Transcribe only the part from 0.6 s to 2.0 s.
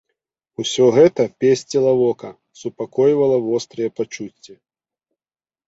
Усё гэта песціла